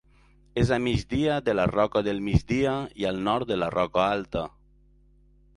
[0.61, 4.47] És a migdia de la Roca del Migdia i al nord de la Roca Alta.